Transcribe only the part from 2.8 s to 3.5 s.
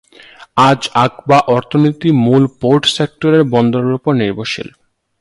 সেক্টরের